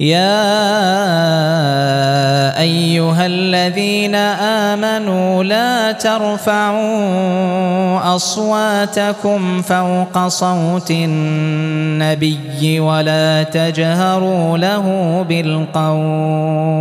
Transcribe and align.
يا 0.00 0.40
أيها 2.60 3.26
الذين 3.26 4.14
آمنوا 4.74 5.44
لا 5.44 5.92
ترفعوا 5.92 7.34
أصواتكم 8.16 9.62
فوق 9.62 10.28
صوت 10.28 10.90
النبي 10.90 12.80
ولا 12.80 13.42
تجهروا 13.42 14.58
له 14.58 15.22
بالقول 15.28 16.74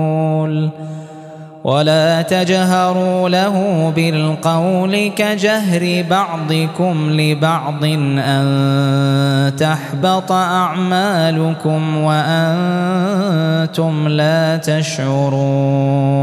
ولا 1.63 2.21
تجهروا 2.21 3.29
له 3.29 3.89
بالقول 3.95 5.11
كجهر 5.15 6.05
بعضكم 6.09 7.11
لبعض 7.11 7.83
أن 7.83 8.19
تحبط 9.49 10.31
أعمالكم 10.31 11.97
وأنتم 11.97 14.07
لا 14.07 14.57
تشعرون. 14.57 16.13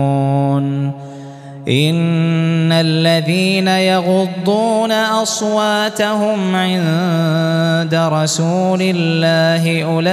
إن 1.69 2.73
الذين 2.73 3.69
يغضون 3.69 4.93
أصواتهم 4.93 6.57
عند 6.57 7.95
رسول 7.95 8.83
الله 8.83 9.85
أولئك 9.85 10.09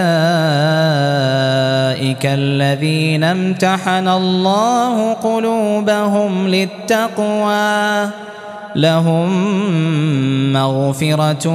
الذين 2.26 3.24
امتحن 3.24 4.08
الله 4.08 5.14
قلوبهم 5.14 6.48
للتقوى. 6.48 8.10
لهم 8.78 9.30
مغفرة 10.54 11.48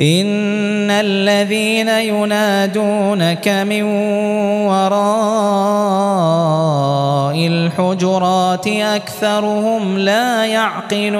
إن 0.00 0.90
الذين 0.90 1.88
ينادونك 1.88 3.48
من 3.48 3.82
وراء 4.66 5.06
الحجرات 7.46 8.66
أكثرهم 8.66 9.98
لا 9.98 10.44
يعقلون. 10.44 11.16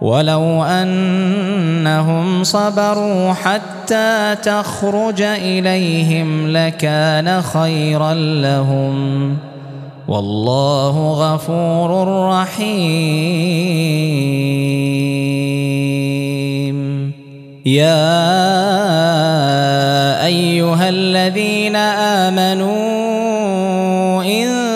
ولو 0.00 0.64
أنهم 0.64 2.44
صبروا 2.44 3.32
حتى 3.32 4.36
تخرج 4.42 5.22
إليهم 5.22 6.48
لكان 6.48 7.42
خيرا 7.42 8.14
لهم. 8.14 9.36
والله 10.08 11.12
غفور 11.12 11.90
رحيم. 12.28 13.60
يا 17.66 18.20
أيها 20.26 20.88
الذين 20.88 21.76
آمنوا 22.26 22.70
إن 24.22 24.69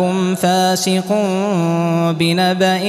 جاءكم 0.00 0.34
فاسق 0.34 1.12
بنبأ 2.18 2.82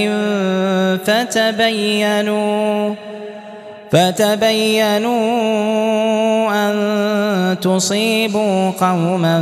فتبينوا 1.06 2.96
فتبينوا 3.92 5.12
أن 6.52 7.60
تصيبوا 7.60 8.70
قوما 8.70 9.40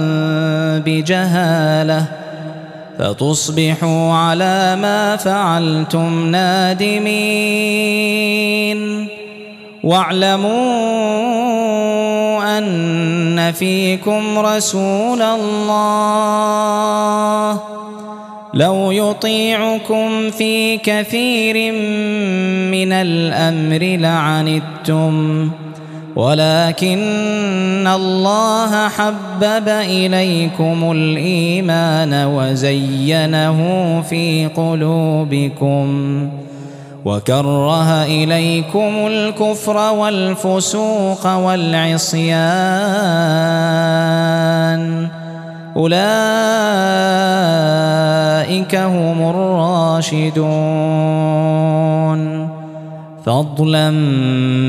بجهالة 0.85 2.06
فتصبحوا 3.00 4.13
على 4.13 4.75
ما 4.81 5.16
فعلتم 5.16 6.31
نادمين. 6.31 7.69
واعلموا 9.84 10.50
أن 12.57 13.51
فيكم 13.51 14.40
رسول 14.40 15.22
الله. 15.22 16.19
لو 18.59 18.92
يطيعكم 18.92 20.31
في 20.31 20.78
كثير 20.78 21.72
من 22.72 22.92
الأمر 22.92 23.97
لعنتم. 24.02 25.50
ولكن 26.16 27.88
الله 27.88 28.88
حبب 28.88 29.68
إليكم 29.68 30.92
الإيمان 30.92 32.14
وزينه 32.14 33.59
في 34.09 34.50
قلوبكم. 34.56 36.19
وكره 37.06 38.03
إليكم 38.03 39.08
الكفر 39.08 39.94
والفسوق 39.94 41.36
والعصيان. 41.36 42.40
أولئك 45.78 45.96
هم 48.75 49.30
الراشدون. 49.30 50.50
فضلا 53.25 53.90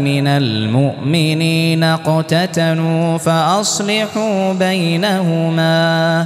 من 0.03 0.27
المؤمنين 0.27 1.83
اقتتلوا 1.83 3.17
فأصلحوا 3.17 4.53
بينهما. 4.53 6.25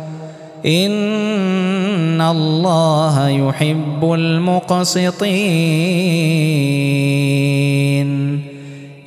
ان 0.65 2.21
الله 2.21 3.29
يحب 3.29 4.13
المقسطين 4.13 4.91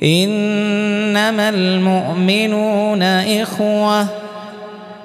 انما 0.03 1.49
المؤمنون 1.49 3.01
اخوه 3.03 4.07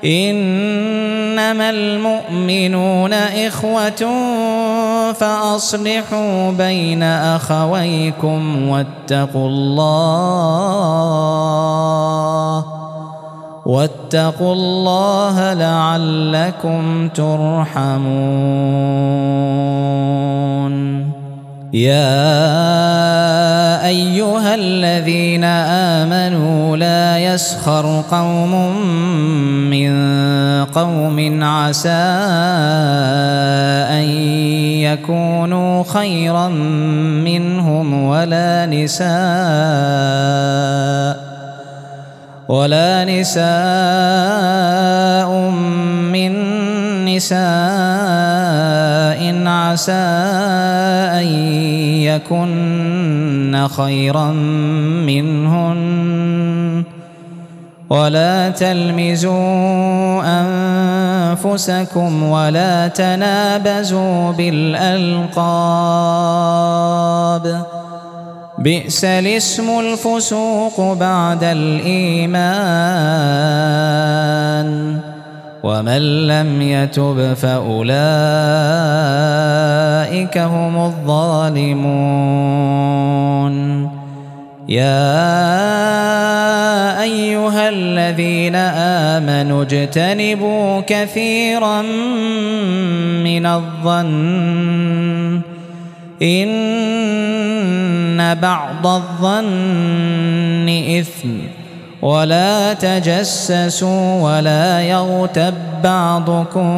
انما 0.04 1.70
المؤمنون 1.70 3.12
اخوه 3.12 3.90
فاصلحوا 5.12 6.50
بين 6.50 7.02
اخويكم 7.02 8.68
واتقوا 8.68 9.48
الله 9.48 10.40
واتقوا 13.70 14.52
الله 14.52 15.54
لعلكم 15.54 17.08
ترحمون. 17.14 18.10
يا 21.72 22.26
أيها 23.86 24.54
الذين 24.54 25.44
آمنوا 25.94 26.76
لا 26.76 27.18
يسخر 27.18 28.02
قوم 28.10 28.76
من 29.70 29.92
قوم 30.64 31.42
عسى 31.42 31.88
أن 33.98 34.04
يكونوا 34.82 35.84
خيرا 35.84 36.48
منهم 37.22 38.04
ولا 38.04 38.66
نساء 38.66 39.10
ولا 42.50 43.06
نساء 43.06 43.40
من 46.10 46.32
نساء 47.06 47.38
عسى 49.46 50.10
أن 51.22 51.26
يكن 52.10 53.68
خيرا 53.76 54.32
منهن. 55.06 55.80
ولا 57.90 58.48
تلمزوا 58.48 60.22
أنفسكم 60.42 62.22
ولا 62.22 62.88
تنابزوا 62.88 64.32
بالألقاب. 64.32 65.30
بئس 68.60 69.04
الاسم 69.04 69.80
الفسوق 69.80 70.92
بعد 70.92 71.44
الإيمان. 71.44 72.50
ومن 75.62 76.26
لم 76.26 76.62
يتب 76.62 77.34
فأولئك 77.34 77.98
هم 80.38 80.76
الظالمون. 80.84 82.00
يا 84.68 85.32
أيها 87.02 87.68
الذين 87.68 88.54
آمنوا 89.16 89.62
اجتنبوا 89.62 90.80
كثيرا 90.86 91.82
من 93.24 93.46
الظن. 93.46 95.40
إن 96.22 96.50
بعض 98.34 98.86
الظن 98.86 100.68
إثم. 101.00 101.28
ولا 102.02 102.72
تجسسوا 102.72 104.20
ولا 104.22 104.80
يغتب 104.80 105.54
بعضكم 105.84 106.72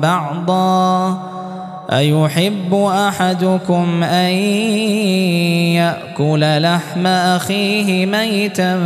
بعضا. 0.00 1.18
أيحب 1.92 2.74
أحدكم 2.74 4.02
أن 4.04 4.30
يأكل 5.74 6.62
لحم 6.62 7.06
أخيه 7.06 8.06
ميتا 8.06 8.80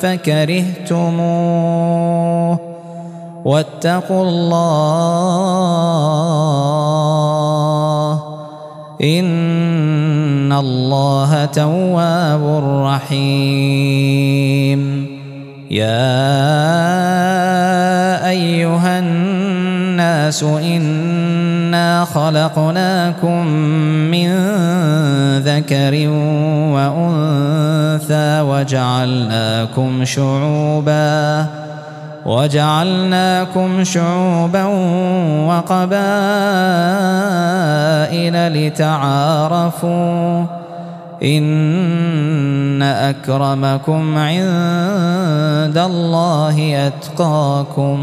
فكرهتموه. 0.00 1.18
واتقوا 3.44 4.24
الله 4.24 5.08
إن 9.02 10.52
الله 10.52 11.44
تواب 11.44 12.42
رحيم. 12.86 14.28
يا 15.70 16.18
أيها 18.28 18.98
الناس 18.98 20.42
إنا 20.42 22.04
خلقناكم 22.04 23.46
من 24.10 24.28
ذكر 25.38 26.08
وأنثى 26.74 28.40
وجعلناكم 28.40 30.04
شعوباً. 30.04 31.67
وجعلناكم 32.28 33.84
شعوبا 33.84 34.64
وقبائل 35.48 35.88
لتعارفوا 38.66 40.44
إن 41.22 42.82
أكرمكم 42.82 44.18
عند 44.18 45.78
الله 45.78 46.86
أتقاكم 46.86 47.98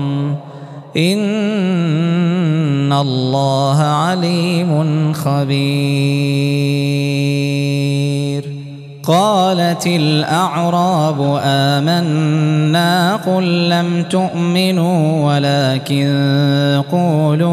إن 0.98 2.94
الله 2.94 3.81
عليم 3.81 5.13
خبير 5.13 6.36
قالت 9.07 9.88
الأعراب 9.88 11.40
آمنا 11.44 13.16
قل 13.16 13.69
لم 13.69 14.04
تؤمنوا 14.10 15.25
ولكن 15.34 16.81
قولوا 16.92 17.48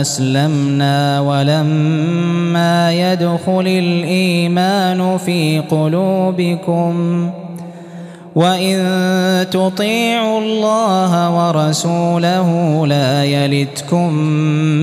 أسلمنا 0.00 1.20
ولما 1.20 2.92
يدخل 2.92 3.66
الإيمان 3.66 5.18
في 5.18 5.62
قلوبكم 5.70 7.30
وإن 8.34 8.76
تطيعوا 9.50 10.40
الله 10.40 11.30
ورسوله 11.30 12.86
لا 12.86 13.24
يلتكم 13.24 14.12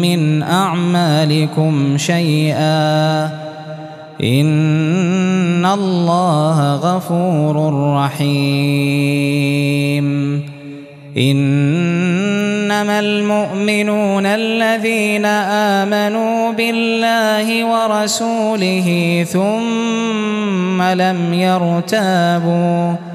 من 0.01 0.44
أعمالكم 0.44 1.97
شيئا 1.97 3.44
إن 4.23 5.65
الله 5.65 6.75
غفور 6.75 7.56
رحيم. 7.95 9.15
إنما 11.17 13.00
المؤمنون 13.00 14.25
الذين 14.25 15.25
آمنوا 15.25 16.51
بالله 16.51 17.65
ورسوله 17.65 19.25
ثم 19.31 20.81
لم 20.81 21.33
يرتابوا 21.33 23.14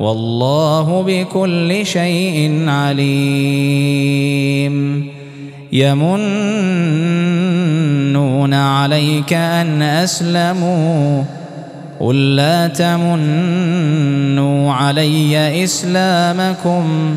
والله 0.00 1.04
بكل 1.06 1.86
شيء 1.86 2.64
عليم. 2.68 4.32
يمنون 5.72 6.22
عليك 8.54 9.32
أن 9.32 9.82
أسلموا. 9.82 11.22
قل 12.00 12.36
لا 12.36 12.66
تمنوا 12.66 14.72
علي 14.72 15.64
إسلامكم. 15.64 17.16